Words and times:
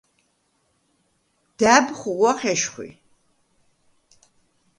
და̈ბ 1.59 1.85
ხუღუ̂ახ 1.99 2.39
ეშხუ̂ი. 2.51 2.87